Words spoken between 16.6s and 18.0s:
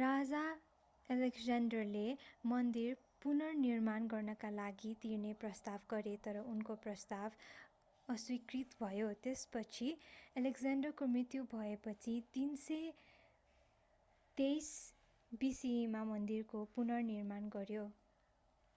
पुनर्निर्माण गरियो